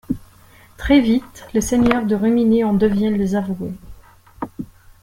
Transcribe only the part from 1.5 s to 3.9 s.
les seigneurs de Rumigny en deviennent les avouées.